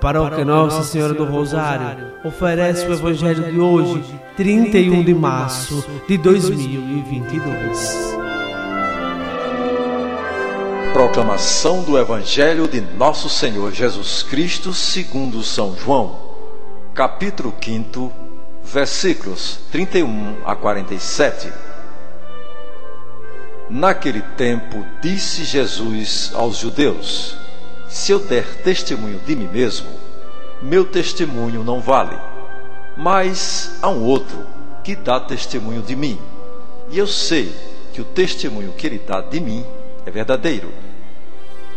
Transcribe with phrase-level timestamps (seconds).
[0.00, 8.18] paróquia Nossa Senhora do Rosário oferece o Evangelho de hoje, 31 de março de 2022.
[10.94, 16.18] Proclamação do Evangelho de Nosso Senhor Jesus Cristo segundo São João,
[16.94, 18.10] capítulo 5,
[18.64, 21.52] versículos 31 a 47.
[23.68, 27.36] Naquele tempo disse Jesus aos judeus:
[27.90, 29.90] Se eu der testemunho de mim mesmo,
[30.62, 32.16] meu testemunho não vale.
[32.96, 34.46] Mas há um outro
[34.82, 36.18] que dá testemunho de mim,
[36.88, 37.54] e eu sei
[37.92, 39.66] que o testemunho que ele dá de mim
[40.06, 40.72] é verdadeiro.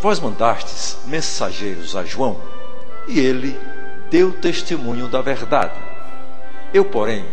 [0.00, 2.36] Vós mandastes mensageiros a João,
[3.06, 3.56] e ele
[4.10, 5.78] deu testemunho da verdade.
[6.74, 7.24] Eu, porém,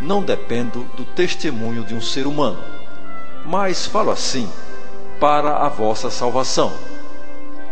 [0.00, 2.72] não dependo do testemunho de um ser humano
[3.44, 4.48] mas falo assim
[5.18, 6.72] para a vossa salvação.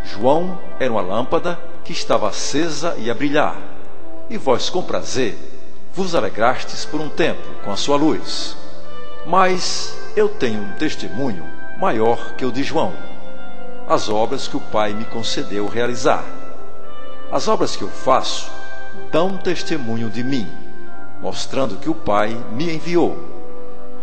[0.03, 3.57] João era uma lâmpada que estava acesa e a brilhar,
[4.29, 5.37] e vós com prazer
[5.93, 8.55] vos alegrastes por um tempo com a sua luz.
[9.25, 11.45] Mas eu tenho um testemunho
[11.79, 12.93] maior que o de João,
[13.87, 16.23] as obras que o Pai me concedeu realizar.
[17.31, 18.51] As obras que eu faço
[19.11, 20.47] dão testemunho de mim,
[21.21, 23.17] mostrando que o Pai me enviou.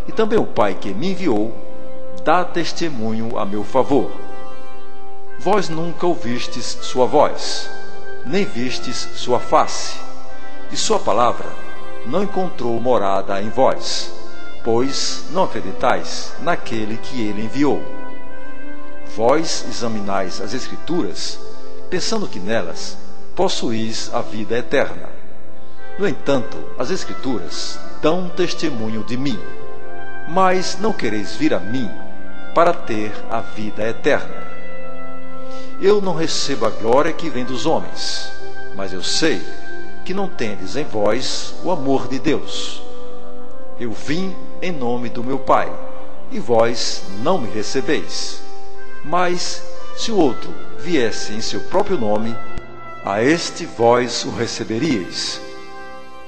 [0.07, 1.55] E também o Pai que me enviou
[2.25, 4.11] dá testemunho a meu favor.
[5.39, 7.71] Vós nunca ouvistes sua voz,
[8.27, 9.97] nem vistes sua face,
[10.71, 11.49] e sua palavra
[12.07, 14.13] não encontrou morada em vós,
[14.65, 17.83] pois não acreditais naquele que ele enviou.
[19.17, 21.39] Vós examinais as Escrituras,
[21.89, 22.97] pensando que nelas
[23.35, 25.09] possuís a vida eterna.
[25.99, 29.39] No entanto, as Escrituras dão testemunho de mim
[30.29, 31.91] mas não quereis vir a mim
[32.55, 34.58] para ter a vida eterna.
[35.81, 38.33] Eu não recebo a glória que vem dos homens,
[38.75, 39.41] mas eu sei
[40.05, 42.83] que não tendes em vós o amor de Deus.
[43.79, 45.73] Eu vim em nome do meu Pai,
[46.33, 48.43] e vós não me recebeis.
[49.05, 49.63] Mas
[49.97, 52.37] se o outro viesse em seu próprio nome,
[53.05, 55.41] a este vós o receberíeis.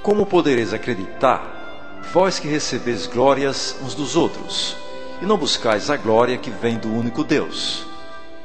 [0.00, 4.77] Como podereis acreditar vós que recebeis glórias uns dos outros,
[5.21, 7.90] e não buscais a glória que vem do único Deus.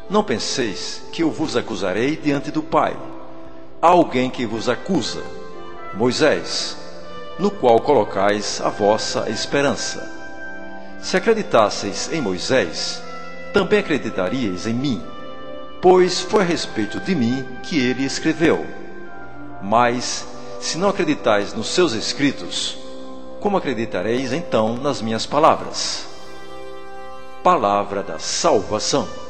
[0.09, 2.95] Não penseis que eu vos acusarei diante do Pai.
[3.81, 5.23] Há alguém que vos acusa,
[5.93, 6.77] Moisés,
[7.39, 10.11] no qual colocais a vossa esperança.
[11.01, 13.01] Se acreditasseis em Moisés,
[13.53, 15.01] também acreditaríeis em mim,
[15.81, 18.65] pois foi a respeito de mim que ele escreveu.
[19.61, 20.27] Mas,
[20.59, 22.77] se não acreditais nos seus escritos,
[23.39, 26.05] como acreditareis então nas minhas palavras?
[27.44, 29.25] Palavra da salvação.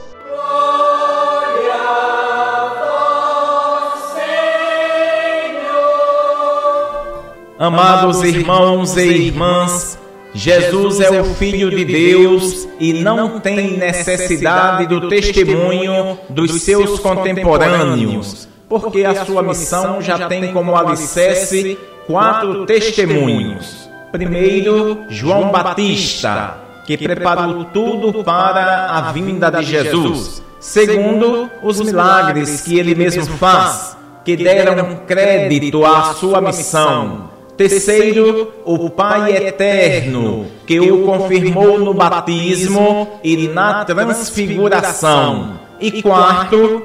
[7.58, 9.98] Amados irmãos e irmãs,
[10.34, 18.50] Jesus é o Filho de Deus e não tem necessidade do testemunho dos seus contemporâneos,
[18.68, 23.90] porque a sua missão já tem como alicerce quatro testemunhos.
[24.12, 30.44] Primeiro, João Batista, que preparou tudo para a vinda de Jesus.
[30.60, 33.96] Segundo, os milagres que ele mesmo faz,
[34.26, 37.35] que deram crédito à sua missão.
[37.58, 45.60] Terceiro, o Pai eterno, que o confirmou no batismo e na transfiguração.
[45.80, 46.84] E quarto,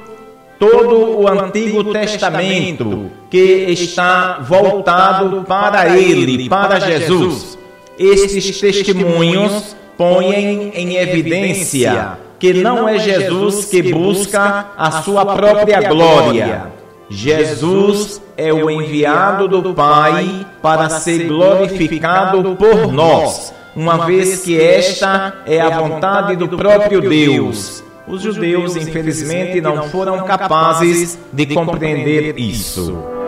[0.58, 7.58] todo o Antigo Testamento que está voltado para ele, para Jesus.
[7.98, 16.79] Estes testemunhos põem em evidência que não é Jesus que busca a sua própria glória.
[17.10, 25.42] Jesus é o enviado do Pai para ser glorificado por nós, uma vez que esta
[25.44, 33.19] é a vontade do próprio Deus os judeus, infelizmente, não foram capazes de compreender isso.